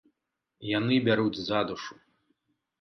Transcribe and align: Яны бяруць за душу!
Яны 0.69 0.95
бяруць 1.09 1.39
за 1.51 1.63
душу! 1.71 1.93